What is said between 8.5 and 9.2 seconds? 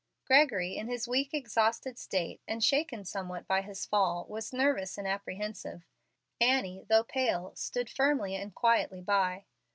quietly